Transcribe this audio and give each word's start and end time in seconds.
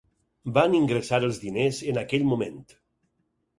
Van 0.55 0.77
ingressar 0.77 1.19
els 1.27 1.39
diners 1.45 1.83
en 1.93 2.01
aquell 2.05 2.27
moment. 2.33 2.59